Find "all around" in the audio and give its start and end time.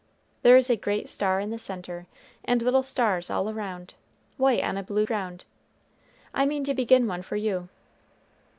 3.29-3.93